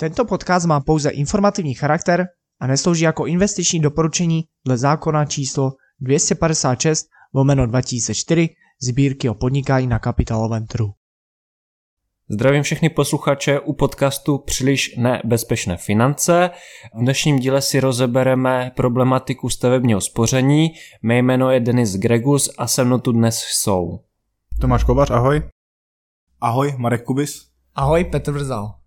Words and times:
Tento 0.00 0.24
podcast 0.24 0.66
má 0.66 0.80
pouze 0.80 1.10
informativní 1.10 1.74
charakter 1.74 2.26
a 2.60 2.66
neslouží 2.66 3.04
jako 3.04 3.26
investiční 3.26 3.80
doporučení 3.80 4.44
dle 4.66 4.78
zákona 4.78 5.24
číslo 5.24 5.72
256 6.00 7.06
lomeno 7.34 7.66
2004 7.66 8.48
sbírky 8.82 9.28
o 9.28 9.34
podnikání 9.34 9.86
na 9.86 9.98
kapitálovém 9.98 10.66
trhu. 10.66 10.92
Zdravím 12.30 12.62
všechny 12.62 12.88
posluchače 12.88 13.60
u 13.60 13.72
podcastu 13.72 14.38
Příliš 14.38 14.96
nebezpečné 14.96 15.76
finance. 15.76 16.50
V 16.94 17.00
dnešním 17.00 17.38
díle 17.38 17.62
si 17.62 17.80
rozebereme 17.80 18.72
problematiku 18.76 19.48
stavebního 19.48 20.00
spoření. 20.00 20.68
Mé 21.02 21.18
jméno 21.18 21.50
je 21.50 21.60
Denis 21.60 21.96
Gregus 21.96 22.50
a 22.58 22.66
se 22.66 22.84
mnou 22.84 22.98
tu 22.98 23.12
dnes 23.12 23.38
jsou 23.38 24.00
Tomáš 24.60 24.84
Kovař, 24.84 25.10
ahoj. 25.10 25.42
Ahoj, 26.40 26.74
Marek 26.78 27.04
Kubis. 27.04 27.48
Ahoj, 27.74 28.04
Petr 28.04 28.32
Vrzal. 28.32 28.77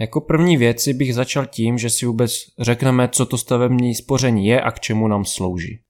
Jako 0.00 0.20
první 0.20 0.56
věci 0.56 0.94
bych 0.94 1.14
začal 1.14 1.46
tím, 1.46 1.78
že 1.78 1.90
si 1.90 2.06
vůbec 2.06 2.32
řekneme, 2.58 3.08
co 3.08 3.26
to 3.26 3.38
stavební 3.38 3.94
spoření 3.94 4.46
je 4.46 4.60
a 4.60 4.70
k 4.70 4.80
čemu 4.80 5.08
nám 5.08 5.24
slouží. 5.24 5.80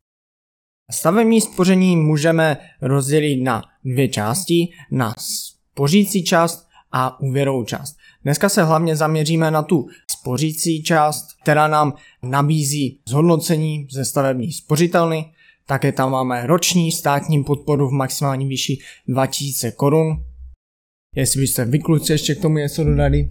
Stavební 0.91 1.41
spoření 1.41 1.97
můžeme 1.97 2.57
rozdělit 2.83 3.43
na 3.43 3.63
dvě 3.85 4.09
části, 4.09 4.69
na 4.91 5.15
spořící 5.19 6.25
část 6.25 6.67
a 6.93 7.21
úvěrovou 7.21 7.65
část. 7.65 7.97
Dneska 8.23 8.49
se 8.49 8.63
hlavně 8.63 8.97
zaměříme 8.97 9.51
na 9.51 9.63
tu 9.63 9.87
spořící 10.11 10.83
část, 10.83 11.27
která 11.43 11.69
nám 11.69 11.95
nabízí 12.23 13.01
zhodnocení 13.09 13.87
ze 13.91 14.05
stavební 14.05 14.53
spořitelny. 14.53 15.33
Také 15.67 15.93
tam 15.93 16.11
máme 16.11 16.47
roční 16.47 16.93
státní 16.93 17.45
podporu 17.45 17.89
v 17.89 17.93
maximální 17.93 18.47
výši 18.47 18.79
2000 19.09 19.73
korun. 19.73 20.25
Jestli 21.17 21.41
byste 21.41 21.65
vy 21.65 21.79
kluci 21.79 22.13
ještě 22.13 22.35
k 22.35 22.43
tomu 22.43 22.57
něco 22.57 22.85
dodali. 22.85 23.29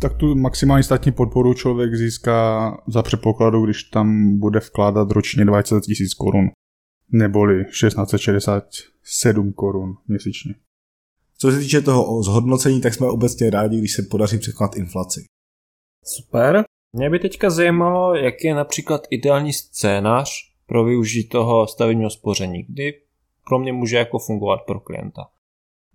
Tak 0.00 0.16
tu 0.16 0.34
maximální 0.34 0.84
státní 0.84 1.12
podporu 1.12 1.54
člověk 1.54 1.94
získá 1.94 2.70
za 2.88 3.02
předpokladu, 3.02 3.64
když 3.64 3.82
tam 3.82 4.38
bude 4.38 4.60
vkládat 4.60 5.10
ročně 5.10 5.44
20 5.44 5.74
000 5.74 5.82
korun, 6.18 6.50
neboli 7.12 7.64
1667 7.64 9.52
korun 9.52 9.94
měsíčně. 10.08 10.54
Co 11.38 11.50
se 11.50 11.58
týče 11.58 11.80
toho 11.80 12.22
zhodnocení, 12.22 12.80
tak 12.80 12.94
jsme 12.94 13.06
obecně 13.06 13.50
rádi, 13.50 13.78
když 13.78 13.92
se 13.92 14.02
podaří 14.10 14.38
překonat 14.38 14.76
inflaci. 14.76 15.24
Super. 16.04 16.64
Mě 16.92 17.10
by 17.10 17.18
teďka 17.18 17.50
zajímalo, 17.50 18.14
jaký 18.14 18.46
je 18.46 18.54
například 18.54 19.06
ideální 19.10 19.52
scénář 19.52 20.30
pro 20.66 20.84
využití 20.84 21.28
toho 21.28 21.66
stavebního 21.66 22.10
spoření, 22.10 22.62
kdy 22.62 22.92
pro 23.48 23.58
mě 23.58 23.72
může 23.72 23.96
jako 23.96 24.18
fungovat 24.18 24.60
pro 24.66 24.80
klienta. 24.80 25.22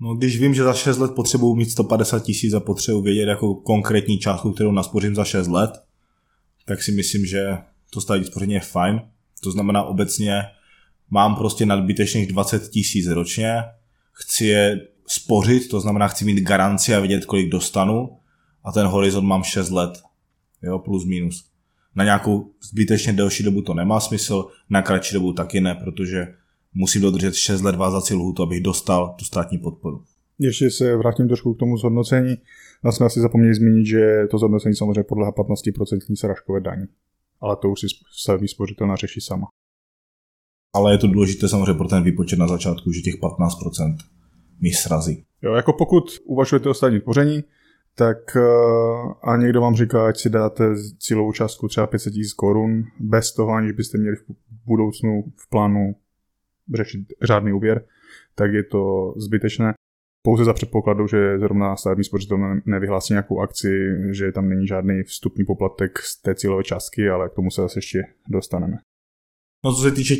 No, 0.01 0.15
když 0.15 0.39
vím, 0.39 0.53
že 0.53 0.63
za 0.63 0.73
6 0.73 0.97
let 0.97 1.11
potřebuji 1.15 1.55
mít 1.55 1.71
150 1.71 2.23
tisíc 2.23 2.53
a 2.53 2.59
potřebuji 2.59 3.01
vědět 3.01 3.29
jako 3.29 3.55
konkrétní 3.55 4.19
částku, 4.19 4.51
kterou 4.51 4.71
naspořím 4.71 5.15
za 5.15 5.23
6 5.23 5.47
let, 5.47 5.71
tak 6.65 6.83
si 6.83 6.91
myslím, 6.91 7.25
že 7.25 7.57
to 7.89 8.01
stavební 8.01 8.27
spoření 8.27 8.53
je 8.53 8.59
fajn. 8.59 9.01
To 9.43 9.51
znamená 9.51 9.83
obecně 9.83 10.43
mám 11.09 11.35
prostě 11.35 11.65
nadbytečných 11.65 12.27
20 12.27 12.69
tisíc 12.69 13.07
ročně, 13.07 13.63
chci 14.11 14.45
je 14.45 14.87
spořit, 15.07 15.69
to 15.69 15.79
znamená 15.79 16.07
chci 16.07 16.25
mít 16.25 16.41
garanci 16.41 16.95
a 16.95 16.99
vědět, 16.99 17.25
kolik 17.25 17.49
dostanu 17.49 18.09
a 18.63 18.71
ten 18.71 18.87
horizont 18.87 19.27
mám 19.27 19.43
6 19.43 19.69
let, 19.69 20.01
jo, 20.61 20.79
plus 20.79 21.05
minus. 21.05 21.45
Na 21.95 22.03
nějakou 22.03 22.51
zbytečně 22.69 23.13
delší 23.13 23.43
dobu 23.43 23.61
to 23.61 23.73
nemá 23.73 23.99
smysl, 23.99 24.47
na 24.69 24.81
kratší 24.81 25.13
dobu 25.13 25.33
taky 25.33 25.61
ne, 25.61 25.75
protože 25.75 26.27
musím 26.73 27.01
dodržet 27.01 27.33
6 27.33 27.61
let 27.61 27.75
vázací 27.75 28.13
lhůtu, 28.13 28.43
abych 28.43 28.63
dostal 28.63 29.15
tu 29.19 29.25
státní 29.25 29.57
podporu. 29.57 30.03
Ještě 30.39 30.71
se 30.71 30.97
vrátím 30.97 31.27
trošku 31.27 31.53
k 31.53 31.59
tomu 31.59 31.77
zhodnocení. 31.77 32.37
Já 32.85 32.91
jsme 32.91 33.05
asi 33.05 33.19
zapomněli 33.19 33.55
zmínit, 33.55 33.85
že 33.85 34.27
to 34.31 34.37
zhodnocení 34.37 34.75
samozřejmě 34.75 35.03
podléhá 35.03 35.31
15% 35.31 36.15
sražkové 36.15 36.61
daní. 36.61 36.85
Ale 37.41 37.55
to 37.55 37.69
už 37.69 37.79
si 37.79 37.87
stavební 38.21 38.47
spořitelna 38.47 38.95
řeší 38.95 39.21
sama. 39.21 39.47
Ale 40.73 40.93
je 40.93 40.97
to 40.97 41.07
důležité 41.07 41.47
samozřejmě 41.47 41.73
pro 41.73 41.87
ten 41.87 42.03
výpočet 42.03 42.39
na 42.39 42.47
začátku, 42.47 42.91
že 42.91 43.01
těch 43.01 43.15
15% 43.15 43.97
mi 44.61 44.69
srazí. 44.69 45.25
Jo, 45.41 45.53
jako 45.53 45.73
pokud 45.73 46.03
uvažujete 46.25 46.69
o 46.69 46.73
státní 46.73 46.99
spoření, 46.99 47.43
tak 47.95 48.17
uh, 48.35 49.13
a 49.23 49.37
někdo 49.37 49.61
vám 49.61 49.75
říká, 49.75 50.07
ať 50.07 50.17
si 50.17 50.29
dáte 50.29 50.63
cílovou 50.99 51.31
částku 51.31 51.67
třeba 51.67 51.87
500 51.87 52.13
000 52.13 52.23
korun, 52.35 52.83
bez 52.99 53.33
toho, 53.33 53.51
aniž 53.51 53.71
byste 53.71 53.97
měli 53.97 54.15
v 54.15 54.23
budoucnu 54.65 55.23
v 55.37 55.49
plánu 55.49 55.95
řešit 56.75 57.01
řádný 57.23 57.53
úvěr, 57.53 57.85
tak 58.35 58.53
je 58.53 58.63
to 58.63 59.13
zbytečné. 59.17 59.73
Pouze 60.23 60.45
za 60.45 60.53
předpokladu, 60.53 61.07
že 61.07 61.39
zrovna 61.39 61.75
státní 61.75 62.03
spořitel 62.03 62.37
nevyhlásí 62.65 63.13
nějakou 63.13 63.39
akci, 63.39 63.69
že 64.11 64.31
tam 64.31 64.49
není 64.49 64.67
žádný 64.67 65.03
vstupní 65.03 65.45
poplatek 65.45 65.99
z 65.99 66.21
té 66.21 66.35
cílové 66.35 66.63
částky, 66.63 67.09
ale 67.09 67.29
k 67.29 67.33
tomu 67.33 67.51
se 67.51 67.61
zase 67.61 67.77
ještě 67.77 68.03
dostaneme. 68.29 68.77
No 69.65 69.75
co 69.75 69.81
se 69.81 69.91
týče, 69.91 70.15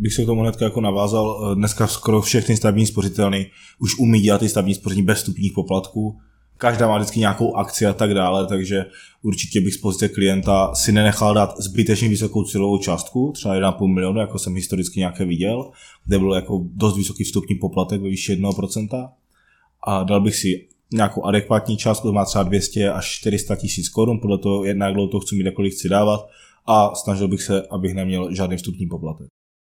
bych 0.00 0.14
se 0.14 0.22
k 0.22 0.26
tomu 0.26 0.40
hnedka 0.40 0.64
jako 0.64 0.80
navázal, 0.80 1.54
dneska 1.54 1.86
skoro 1.86 2.20
všechny 2.20 2.56
stavební 2.56 2.86
spořitelny 2.86 3.50
už 3.80 3.98
umí 3.98 4.20
dělat 4.20 4.38
ty 4.38 4.48
stavební 4.48 4.74
spoření 4.74 5.02
bez 5.02 5.18
vstupních 5.18 5.52
poplatků, 5.54 6.18
každá 6.58 6.88
má 6.88 6.96
vždycky 6.96 7.20
nějakou 7.20 7.56
akci 7.56 7.86
a 7.86 7.92
tak 7.92 8.14
dále, 8.14 8.46
takže 8.46 8.84
určitě 9.22 9.60
bych 9.60 9.74
z 9.74 9.78
pozice 9.78 10.08
klienta 10.08 10.74
si 10.74 10.92
nenechal 10.92 11.34
dát 11.34 11.54
zbytečně 11.58 12.08
vysokou 12.08 12.44
cílovou 12.44 12.78
částku, 12.78 13.32
třeba 13.34 13.54
1,5 13.54 13.94
milionu, 13.94 14.20
jako 14.20 14.38
jsem 14.38 14.54
historicky 14.54 15.00
nějaké 15.00 15.24
viděl, 15.24 15.70
kde 16.06 16.18
byl 16.18 16.34
jako 16.34 16.64
dost 16.64 16.96
vysoký 16.96 17.24
vstupní 17.24 17.56
poplatek 17.56 18.02
ve 18.02 18.08
výši 18.08 18.36
1%. 18.36 19.08
A 19.86 20.02
dal 20.02 20.20
bych 20.20 20.36
si 20.36 20.68
nějakou 20.92 21.24
adekvátní 21.24 21.76
částku, 21.76 22.08
to 22.08 22.12
má 22.12 22.24
třeba 22.24 22.44
200 22.44 22.90
až 22.90 23.06
400 23.06 23.56
tisíc 23.56 23.88
korun, 23.88 24.18
podle 24.20 24.38
toho, 24.38 24.64
jak 24.64 24.94
dlouho 24.94 25.08
to 25.08 25.20
chci 25.20 25.34
mít, 25.36 25.52
kolik 25.54 25.72
chci 25.72 25.88
dávat 25.88 26.26
a 26.66 26.94
snažil 26.94 27.28
bych 27.28 27.42
se, 27.42 27.66
abych 27.70 27.94
neměl 27.94 28.34
žádný 28.34 28.56
vstupní 28.56 28.86
poplatek. 28.86 29.26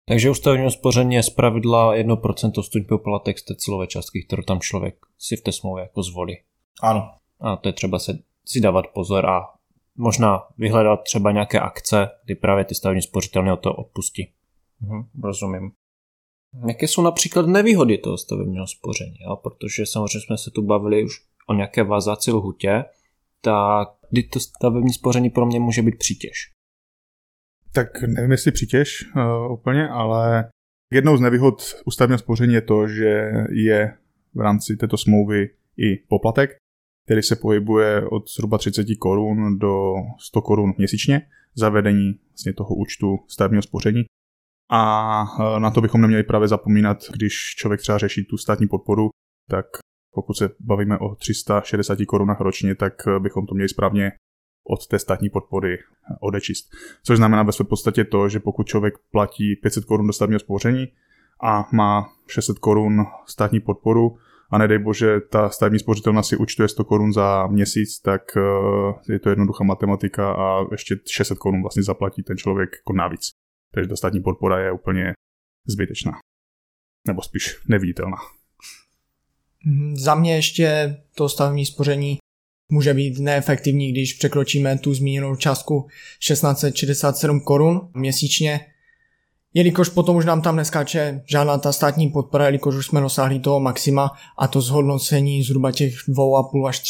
Takže 0.08 0.30
u 0.30 0.34
stavebního 0.34 0.72
spoření 0.72 1.16
je 1.16 1.24
zpravidla 1.24 1.96
1% 1.96 2.62
vstupní 2.62 2.88
poplatek 2.88 3.40
z 3.40 3.44
té 3.44 3.56
cílové 3.56 3.88
částky, 3.88 4.24
kterou 4.24 4.44
tam 4.44 4.60
člověk 4.60 4.96
si 5.20 5.36
v 5.36 5.42
té 5.42 5.52
smlouvě 5.52 5.82
jako 5.82 6.04
zvolí. 6.04 6.38
Ano. 6.82 7.12
A 7.40 7.56
to 7.56 7.70
je 7.70 7.74
třeba 7.74 8.00
se, 8.00 8.20
si 8.46 8.62
dávat 8.62 8.86
pozor 8.94 9.26
a 9.26 9.42
možná 9.96 10.44
vyhledat 10.58 11.04
třeba 11.04 11.32
nějaké 11.32 11.60
akce, 11.60 12.10
kdy 12.26 12.36
právě 12.36 12.66
ty 12.66 12.76
stavební 12.76 13.02
spořitelny 13.02 13.52
o 13.52 13.58
to 13.58 13.76
odpustí. 13.76 14.32
Mhm, 14.82 15.04
rozumím. 15.24 15.72
Jaké 16.68 16.88
jsou 16.88 17.02
například 17.02 17.48
nevýhody 17.48 17.98
toho 17.98 18.18
stavebního 18.18 18.68
spoření? 18.68 19.16
Jo? 19.22 19.36
Protože 19.36 19.86
samozřejmě 19.86 20.20
jsme 20.20 20.38
se 20.38 20.52
tu 20.52 20.62
bavili 20.62 21.04
už 21.04 21.12
o 21.48 21.54
nějaké 21.54 21.84
vazaci 21.84 22.32
lhutě, 22.32 22.86
tak 23.42 23.90
kdy 24.10 24.24
to 24.24 24.40
stavební 24.40 24.94
spoření 24.94 25.30
pro 25.30 25.46
mě 25.46 25.60
může 25.60 25.82
být 25.82 25.98
přítěž? 25.98 26.52
Tak 27.74 28.02
nevím, 28.02 28.32
jestli 28.32 28.52
přítěž 28.52 29.06
uh, 29.16 29.52
úplně, 29.52 29.90
ale 29.90 30.50
jednou 30.92 31.18
z 31.18 31.22
nevýhod 31.22 31.76
ústavního 31.86 32.18
spoření 32.18 32.54
je 32.54 32.62
to, 32.62 32.88
že 32.88 33.32
je 33.52 33.98
v 34.34 34.40
rámci 34.40 34.78
této 34.78 34.98
smlouvy 34.98 35.50
i 35.78 35.98
poplatek, 35.98 36.58
který 37.06 37.24
se 37.24 37.36
pohybuje 37.36 38.08
od 38.08 38.30
zhruba 38.30 38.58
30 38.58 38.88
korun 39.00 39.60
do 39.60 39.94
100 40.20 40.42
korun 40.42 40.74
měsíčně 40.78 41.22
za 41.56 41.70
vedení 41.70 42.14
vlastně 42.30 42.54
toho 42.54 42.76
účtu 42.76 43.18
stavebního 43.28 43.62
spoření. 43.62 44.04
A 44.72 45.24
e, 45.56 45.60
na 45.60 45.72
to 45.72 45.82
bychom 45.82 46.02
neměli 46.02 46.24
právě 46.24 46.48
zapomínat, 46.48 46.98
když 47.14 47.34
člověk 47.58 47.82
třeba 47.82 47.98
řeší 47.98 48.26
tu 48.26 48.38
státní 48.38 48.68
podporu, 48.68 49.10
tak 49.50 49.66
pokud 50.14 50.34
se 50.34 50.50
bavíme 50.60 50.98
o 50.98 51.16
360 51.16 51.98
korunách 52.08 52.42
ročně, 52.42 52.76
tak 52.76 52.94
bychom 53.20 53.46
to 53.46 53.56
měli 53.56 53.70
správně 53.70 54.12
od 54.70 54.88
té 54.88 55.00
státní 55.00 55.30
podpory 55.30 55.78
odečíst. 56.22 56.70
Což 57.04 57.18
znamená 57.18 57.44
ve 57.44 57.52
své 57.52 57.66
podstatě 57.66 58.04
to, 58.04 58.30
že 58.30 58.40
pokud 58.40 58.68
člověk 58.68 58.94
platí 59.12 59.56
500 59.56 59.86
korun 59.86 60.08
do 60.08 60.14
stavního 60.14 60.40
spoření 60.40 60.88
a 61.44 61.68
má 61.74 62.10
600 62.28 62.60
korun 62.60 63.06
státní 63.26 63.60
podporu, 63.60 64.18
a 64.54 64.58
nedej 64.58 64.80
bože 64.80 65.20
ta 65.20 65.50
stavební 65.50 65.80
spořitelna 65.80 66.24
si 66.24 66.38
účtuje 66.38 66.68
100 66.68 66.84
korun 66.84 67.14
za 67.14 67.48
měsíc, 67.48 68.00
tak 68.00 68.22
eh, 68.38 69.12
je 69.14 69.20
to 69.20 69.30
jednoduchá 69.30 69.64
matematika 69.64 70.34
a 70.34 70.66
ještě 70.72 70.96
600 71.12 71.38
korun 71.38 71.62
vlastně 71.62 71.84
zaplatí 71.84 72.24
ten 72.24 72.38
člověk 72.38 72.70
jako 72.74 72.94
navíc. 72.94 73.30
Takže 73.74 73.90
ta 73.90 73.96
státní 73.96 74.22
podpora 74.22 74.60
je 74.60 74.72
úplně 74.72 75.14
zbytečná. 75.68 76.12
Nebo 77.08 77.22
spíš 77.22 77.60
neviditelná. 77.68 78.18
Mhm, 79.66 79.96
za 79.96 80.16
mě 80.16 80.36
ještě 80.36 80.98
to 81.16 81.30
stavební 81.30 81.66
spoření 81.66 82.18
může 82.72 82.94
být 82.94 83.20
neefektivní, 83.20 83.92
když 83.92 84.14
překročíme 84.14 84.78
tu 84.78 84.94
zmíněnou 84.94 85.36
částku 85.36 85.88
1667 86.20 87.42
korun 87.42 87.92
měsíčně, 87.94 88.73
jelikož 89.54 89.90
potom 89.90 90.16
už 90.16 90.26
nám 90.26 90.42
tam 90.42 90.56
neskáče 90.56 91.22
žádná 91.26 91.58
ta 91.58 91.72
státní 91.72 92.10
podpora, 92.10 92.46
jelikož 92.46 92.76
už 92.76 92.86
jsme 92.86 93.02
dosáhli 93.02 93.40
toho 93.40 93.60
maxima 93.60 94.12
a 94.38 94.48
to 94.48 94.62
zhodnocení 94.62 95.44
zhruba 95.44 95.72
těch 95.72 95.94
2,5 96.10 96.68
až 96.68 96.84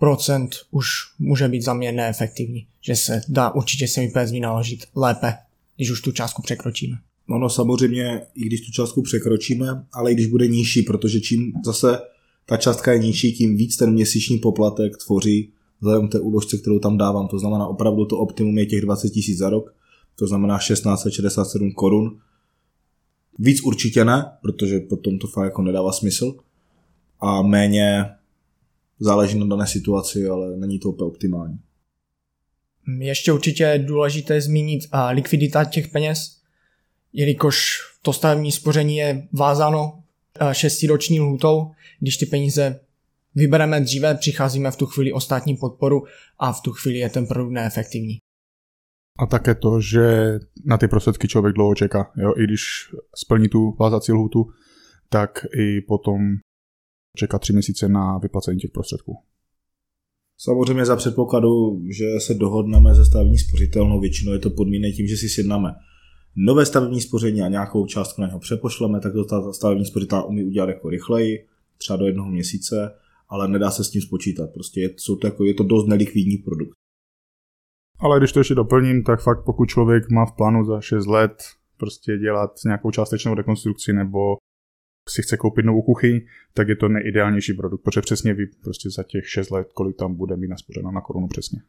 3% 0.00 0.48
už 0.70 0.88
může 1.18 1.48
být 1.48 1.62
za 1.62 1.74
mě 1.74 1.92
neefektivní, 1.92 2.66
že 2.80 2.96
se 2.96 3.20
dá 3.28 3.54
určitě 3.54 3.88
se 3.88 4.00
mi 4.00 4.08
péct 4.08 4.32
vynaložit 4.32 4.84
lépe, 4.96 5.34
když 5.76 5.90
už 5.90 6.00
tu 6.00 6.12
částku 6.12 6.42
překročíme. 6.42 6.96
No, 7.28 7.38
no 7.38 7.48
samozřejmě, 7.48 8.20
i 8.34 8.46
když 8.46 8.60
tu 8.60 8.72
částku 8.72 9.02
překročíme, 9.02 9.66
ale 9.92 10.12
i 10.12 10.14
když 10.14 10.26
bude 10.26 10.48
nižší, 10.48 10.82
protože 10.82 11.20
čím 11.20 11.52
zase 11.64 11.98
ta 12.46 12.56
částka 12.56 12.92
je 12.92 12.98
nižší, 12.98 13.32
tím 13.32 13.56
víc 13.56 13.76
ten 13.76 13.92
měsíční 13.92 14.38
poplatek 14.38 14.96
tvoří 15.06 15.52
vzhledem 15.80 16.08
té 16.08 16.20
úložce, 16.20 16.58
kterou 16.58 16.78
tam 16.78 16.98
dávám. 16.98 17.28
To 17.28 17.38
znamená 17.38 17.66
opravdu 17.66 18.04
to 18.04 18.18
optimum 18.18 18.58
je 18.58 18.66
těch 18.66 18.80
20 18.80 19.10
tisíc 19.10 19.38
za 19.38 19.50
rok, 19.50 19.74
to 20.18 20.26
znamená 20.26 20.58
1667 20.58 21.72
korun. 21.72 22.20
Víc 23.38 23.62
určitě 23.62 24.04
ne, 24.04 24.32
protože 24.42 24.80
potom 24.80 25.18
to 25.18 25.26
fakt 25.26 25.44
jako 25.44 25.62
nedává 25.62 25.92
smysl. 25.92 26.36
A 27.20 27.42
méně 27.42 28.10
záleží 29.00 29.38
na 29.38 29.46
dané 29.46 29.66
situaci, 29.66 30.28
ale 30.28 30.56
není 30.56 30.78
to 30.78 30.88
úplně 30.88 31.08
optimální. 31.08 31.58
Ještě 32.98 33.32
určitě 33.32 33.62
je 33.62 33.78
důležité 33.78 34.40
zmínit 34.40 34.84
likvidita 35.10 35.64
těch 35.64 35.88
peněz, 35.88 36.40
jelikož 37.12 37.78
to 38.02 38.12
stavební 38.12 38.52
spoření 38.52 38.96
je 38.96 39.28
vázáno 39.32 40.02
šestiroční 40.52 41.20
lhutou, 41.20 41.70
když 42.00 42.16
ty 42.16 42.26
peníze 42.26 42.80
vybereme 43.34 43.80
dříve, 43.80 44.14
přicházíme 44.14 44.70
v 44.70 44.76
tu 44.76 44.86
chvíli 44.86 45.12
o 45.12 45.20
státní 45.20 45.56
podporu 45.56 46.04
a 46.38 46.52
v 46.52 46.60
tu 46.60 46.72
chvíli 46.72 46.98
je 46.98 47.10
ten 47.10 47.26
produkt 47.26 47.52
neefektivní. 47.52 48.18
A 49.18 49.26
také 49.26 49.54
to, 49.54 49.80
že 49.80 50.38
na 50.64 50.78
ty 50.78 50.88
prostředky 50.88 51.28
člověk 51.28 51.54
dlouho 51.54 51.74
čeká. 51.74 52.12
Jo? 52.16 52.32
I 52.36 52.44
když 52.44 52.60
splní 53.16 53.48
tu 53.48 53.76
vázací 53.80 54.12
lhutu, 54.12 54.46
tak 55.08 55.46
i 55.58 55.80
potom 55.80 56.20
čeká 57.16 57.38
tři 57.38 57.52
měsíce 57.52 57.88
na 57.88 58.18
vyplacení 58.18 58.58
těch 58.58 58.70
prostředků. 58.70 59.16
Samozřejmě 60.40 60.86
za 60.86 60.96
předpokladu, 60.96 61.82
že 61.90 62.20
se 62.20 62.34
dohodneme 62.34 62.94
ze 62.94 63.04
stavební 63.04 63.38
spořitelnou, 63.38 64.00
většinou 64.00 64.32
je 64.32 64.38
to 64.38 64.50
podmíněné 64.50 64.92
tím, 64.92 65.06
že 65.06 65.16
si 65.16 65.28
sjednáme 65.28 65.74
nové 66.36 66.66
stavební 66.66 67.00
spoření 67.00 67.42
a 67.42 67.48
nějakou 67.48 67.86
částku 67.86 68.20
na 68.20 68.26
něho 68.26 68.38
přepošleme, 68.38 69.00
tak 69.00 69.12
to 69.12 69.24
ta 69.24 69.52
stavební 69.52 69.84
spořitelná 69.84 70.24
umí 70.24 70.44
udělat 70.44 70.68
jako 70.68 70.88
rychleji, 70.88 71.46
třeba 71.78 71.96
do 71.96 72.06
jednoho 72.06 72.30
měsíce, 72.30 72.94
ale 73.28 73.48
nedá 73.48 73.70
se 73.70 73.84
s 73.84 73.90
tím 73.90 74.02
spočítat. 74.02 74.50
Prostě 74.54 74.80
je, 74.80 74.90
jsou 74.96 75.16
to 75.16 75.26
jako, 75.26 75.44
je 75.44 75.54
to 75.54 75.62
dost 75.62 75.86
nelikvidní 75.86 76.36
produkt. 76.36 76.72
Ale 78.00 78.18
když 78.18 78.32
to 78.32 78.40
ještě 78.40 78.54
doplním, 78.54 79.04
tak 79.04 79.22
fakt 79.22 79.44
pokud 79.44 79.68
člověk 79.68 80.10
má 80.10 80.26
v 80.26 80.36
plánu 80.36 80.64
za 80.64 80.80
6 80.80 81.06
let 81.06 81.42
prostě 81.76 82.18
dělat 82.18 82.50
nějakou 82.64 82.90
částečnou 82.90 83.34
rekonstrukci 83.34 83.92
nebo 83.92 84.36
si 85.08 85.22
chce 85.22 85.36
koupit 85.36 85.64
novou 85.64 85.82
kuchyň, 85.82 86.20
tak 86.54 86.68
je 86.68 86.76
to 86.76 86.88
neideálnější 86.88 87.52
produkt, 87.52 87.82
protože 87.82 88.00
přesně 88.00 88.34
ví 88.34 88.46
prostě 88.62 88.90
za 88.90 89.02
těch 89.02 89.28
6 89.28 89.50
let, 89.50 89.72
kolik 89.72 89.96
tam 89.96 90.14
bude 90.14 90.36
mít 90.36 90.48
naspořeno 90.48 90.90
na 90.90 91.00
korunu 91.00 91.28
přesně. 91.28 91.62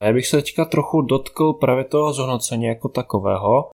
A 0.00 0.06
já 0.06 0.12
bych 0.12 0.26
se 0.26 0.36
teďka 0.36 0.64
trochu 0.64 1.02
dotkl 1.02 1.52
právě 1.52 1.84
toho 1.84 2.12
zhodnocení 2.12 2.64
jako 2.64 2.88
takového. 2.88 3.70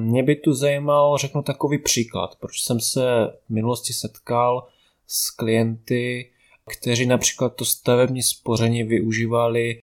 Mě 0.00 0.22
by 0.22 0.36
tu 0.36 0.52
zajímal, 0.52 1.18
řeknu 1.18 1.42
takový 1.42 1.78
příklad, 1.78 2.36
proč 2.40 2.62
jsem 2.62 2.80
se 2.80 3.02
v 3.46 3.50
minulosti 3.50 3.92
setkal 3.92 4.68
s 5.06 5.30
klienty, 5.30 6.32
kteří 6.66 7.06
například 7.06 7.56
to 7.56 7.64
stavební 7.64 8.22
spoření 8.22 8.82
využívali 8.82 9.78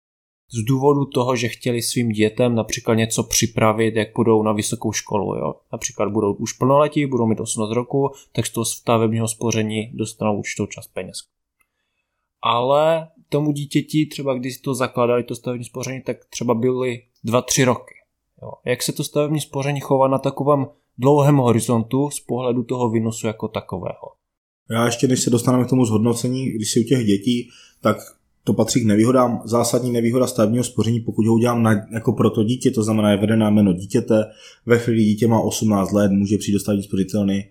z 0.54 0.64
důvodu 0.64 1.04
toho, 1.04 1.37
že 1.37 1.49
chtěli 1.49 1.82
svým 1.82 2.08
dětem 2.08 2.54
například 2.54 2.94
něco 2.94 3.22
připravit, 3.22 3.96
jak 3.96 4.08
budou 4.16 4.43
na 4.43 4.52
vysokou 4.52 4.93
školu. 4.93 5.34
Jo? 5.34 5.54
Například 5.72 6.08
budou 6.12 6.32
už 6.32 6.52
plnoletí, 6.52 7.06
budou 7.06 7.26
mít 7.26 7.40
18 7.40 7.70
roku, 7.70 8.10
tak 8.32 8.46
z 8.46 8.50
toho 8.50 8.64
stavebního 8.64 9.28
spoření 9.28 9.90
dostanou 9.94 10.38
určitou 10.38 10.66
část 10.66 10.87
peněz. 10.87 11.16
Ale 12.43 13.08
tomu 13.28 13.52
dítěti, 13.52 14.06
třeba 14.06 14.34
když 14.34 14.58
to 14.58 14.75
zakladali 14.75 15.25
to 15.25 15.34
stavební 15.34 15.64
spoření, 15.64 16.02
tak 16.02 16.16
třeba 16.31 16.55
byly 16.55 17.02
2-3 17.26 17.64
roky. 17.64 17.94
Jo? 18.43 18.50
Jak 18.64 18.82
se 18.82 18.93
to 18.93 19.05
stavební 19.05 19.40
spoření 19.40 19.81
chová 19.81 20.08
na 20.08 20.19
takovém 20.19 20.66
dlouhém 20.98 21.37
horizontu 21.37 22.10
z 22.10 22.20
pohledu 22.20 22.62
toho 22.62 22.90
výnosu 22.90 23.26
jako 23.26 23.48
takového? 23.48 24.08
Já 24.70 24.87
ještě, 24.87 25.08
než 25.08 25.20
se 25.20 25.31
dostaneme 25.31 25.64
k 25.64 25.69
tomu 25.69 25.84
zhodnocení, 25.84 26.50
když 26.50 26.70
si 26.70 26.81
u 26.81 26.84
těch 26.84 27.06
dětí, 27.06 27.48
tak 27.81 27.96
to 28.44 28.52
patří 28.52 28.80
k 28.80 28.86
nevýhodám. 28.86 29.42
Zásadní 29.44 29.92
nevýhoda 29.92 30.26
stavebního 30.26 30.64
spoření, 30.64 31.00
pokud 31.00 31.26
ho 31.26 31.34
udělám 31.34 31.62
na, 31.62 31.86
jako 31.92 32.12
pro 32.12 32.30
to 32.30 32.44
dítě, 32.44 32.70
to 32.70 32.82
znamená 32.82 33.10
je 33.10 33.16
vedená 33.16 33.50
jméno 33.50 33.72
dítěte, 33.72 34.24
ve 34.66 34.78
chvíli 34.78 35.04
dítě 35.04 35.26
má 35.26 35.40
18 35.40 35.92
let, 35.92 36.12
může 36.12 36.38
přijít 36.38 36.54
do 36.54 36.60
stavební 36.60 36.82
spořitelny, 36.82 37.50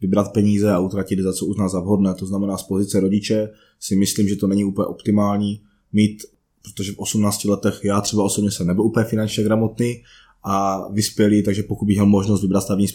vybrat 0.00 0.32
peníze 0.32 0.72
a 0.72 0.78
utratit 0.78 1.18
za 1.20 1.32
co 1.32 1.46
uzná 1.46 1.68
za 1.68 1.80
vhodné. 1.80 2.14
To 2.14 2.26
znamená 2.26 2.56
z 2.56 2.62
pozice 2.62 3.00
rodiče 3.00 3.48
si 3.80 3.96
myslím, 3.96 4.28
že 4.28 4.36
to 4.36 4.46
není 4.46 4.64
úplně 4.64 4.86
optimální 4.86 5.60
mít, 5.92 6.22
protože 6.62 6.92
v 6.92 6.98
18 6.98 7.44
letech 7.44 7.80
já 7.84 8.00
třeba 8.00 8.24
osobně 8.24 8.50
jsem 8.50 8.66
nebyl 8.66 8.84
úplně 8.84 9.04
finančně 9.04 9.44
gramotný 9.44 10.02
a 10.44 10.88
vyspělý, 10.88 11.42
takže 11.42 11.62
pokud 11.62 11.86
bych 11.86 11.96
měl 11.96 12.06
možnost 12.06 12.42
vybrat 12.42 12.60
stavební, 12.60 12.88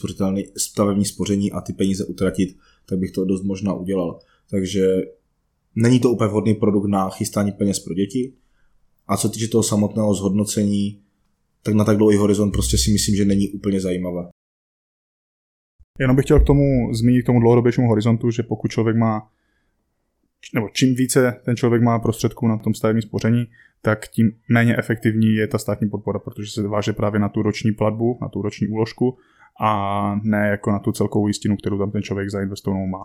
stavební 0.58 1.06
spoření 1.06 1.52
a 1.52 1.62
ty 1.62 1.74
peníze 1.74 2.06
utratit, 2.06 2.58
tak 2.86 3.00
bych 3.00 3.12
to 3.12 3.26
dost 3.26 3.44
možná 3.44 3.74
udělal. 3.74 4.20
Takže 4.50 5.02
není 5.76 6.00
to 6.00 6.12
úplně 6.12 6.28
vhodný 6.28 6.56
produkt 6.56 6.88
na 6.88 7.10
chystání 7.10 7.52
peněz 7.52 7.80
pro 7.80 7.94
děti. 7.94 8.34
A 9.08 9.18
co 9.18 9.30
týče 9.30 9.48
toho 9.48 9.64
samotného 9.64 10.14
zhodnocení, 10.14 11.02
tak 11.64 11.74
na 11.74 11.84
tak 11.84 11.98
dlouhý 11.98 12.18
horizont 12.18 12.52
prostě 12.52 12.78
si 12.78 12.92
myslím, 12.92 13.16
že 13.16 13.26
není 13.26 13.50
úplně 13.50 13.82
zajímavé. 13.82 14.30
Jenom 16.00 16.16
bych 16.16 16.26
chtěl 16.26 16.40
k 16.40 16.46
tomu 16.46 16.94
zmínit 16.94 17.24
k 17.24 17.26
tomu 17.26 17.40
dlouhodobějšímu 17.40 17.88
horizontu, 17.88 18.32
že 18.32 18.44
pokud 18.44 18.72
člověk 18.72 18.98
má, 18.98 19.32
nebo 20.54 20.70
čím 20.70 20.96
více 20.96 21.42
ten 21.46 21.56
člověk 21.56 21.82
má 21.82 22.00
prostředků 22.00 22.48
na 22.48 22.58
tom 22.58 22.74
stavebním 22.74 23.02
spoření, 23.02 23.48
tak 23.82 24.08
tím 24.08 24.32
méně 24.50 24.78
efektivní 24.78 25.34
je 25.34 25.48
ta 25.48 25.58
státní 25.58 25.90
podpora, 25.90 26.20
protože 26.20 26.52
se 26.52 26.68
váže 26.68 26.94
právě 26.94 27.20
na 27.20 27.30
tu 27.30 27.42
roční 27.42 27.72
platbu, 27.72 28.18
na 28.22 28.30
tu 28.30 28.42
roční 28.42 28.68
úložku 28.68 29.18
a 29.62 30.16
ne 30.24 30.48
jako 30.48 30.72
na 30.72 30.80
tu 30.80 30.92
celkovou 30.92 31.28
jistinu, 31.28 31.58
kterou 31.58 31.78
tam 31.78 31.92
ten 31.92 32.02
člověk 32.02 32.30
zainvestovanou 32.30 32.88
má. 32.88 33.04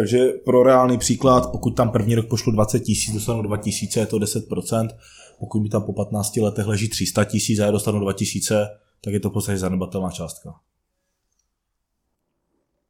Takže 0.00 0.28
pro 0.44 0.62
reálný 0.62 0.98
příklad, 0.98 1.50
pokud 1.52 1.70
tam 1.70 1.90
první 1.90 2.14
rok 2.14 2.28
pošlu 2.28 2.52
20 2.52 2.80
tisíc, 2.80 3.14
dostanu 3.14 3.42
2 3.42 3.56
tisíce, 3.56 4.00
je 4.00 4.06
to 4.06 4.16
10%. 4.16 4.88
Pokud 5.38 5.60
mi 5.60 5.68
tam 5.68 5.82
po 5.82 5.92
15 5.92 6.36
letech 6.36 6.66
leží 6.66 6.88
300 6.88 7.24
tisíc 7.24 7.58
a 7.58 7.64
já 7.64 7.70
dostanu 7.70 8.00
2 8.00 8.12
tisíce, 8.12 8.68
tak 9.04 9.14
je 9.14 9.20
to 9.20 9.30
v 9.30 9.32
podstatě 9.32 9.58
zanedbatelná 9.58 10.10
částka. 10.10 10.54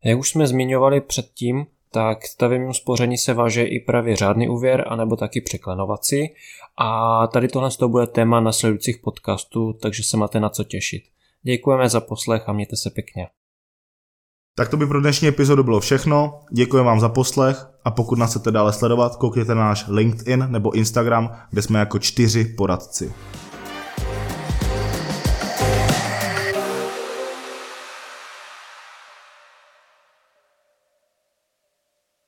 Jak 0.05 0.19
už 0.19 0.31
jsme 0.31 0.47
zmiňovali 0.47 1.01
předtím, 1.01 1.67
tak 1.93 2.27
stavebnímu 2.27 2.75
spoření 2.75 3.19
se 3.19 3.35
váže 3.35 3.65
i 3.65 3.81
právě 3.81 4.17
řádný 4.17 4.49
úvěr, 4.49 4.85
anebo 4.89 5.17
taky 5.17 5.41
překlenovací. 5.41 6.35
A 6.77 7.27
tady 7.27 7.49
tohle 7.49 7.71
to 7.71 7.89
bude 7.89 8.07
téma 8.07 8.41
nasledujících 8.41 8.99
podcastů, 8.99 9.73
takže 9.73 10.03
se 10.03 10.17
máte 10.17 10.41
na 10.41 10.49
co 10.49 10.65
těšit. 10.65 11.03
Děkujeme 11.43 11.89
za 11.89 12.01
poslech 12.01 12.49
a 12.49 12.53
mějte 12.53 12.77
se 12.77 12.91
pěkně. 12.91 13.29
Tak 14.55 14.69
to 14.69 14.77
by 14.77 14.87
pro 14.87 15.01
dnešní 15.01 15.29
epizodu 15.29 15.63
bylo 15.63 15.81
všechno. 15.81 16.41
Děkuji 16.53 16.85
vám 16.85 17.01
za 17.01 17.09
poslech 17.09 17.67
a 17.85 17.91
pokud 17.91 18.19
nás 18.19 18.31
chcete 18.31 18.51
dále 18.51 18.73
sledovat, 18.73 19.17
koukněte 19.17 19.55
na 19.55 19.65
náš 19.65 19.85
LinkedIn 19.89 20.47
nebo 20.49 20.71
Instagram, 20.71 21.31
kde 21.51 21.63
jsme 21.63 21.79
jako 21.79 21.99
čtyři 21.99 22.45
poradci. 22.45 23.13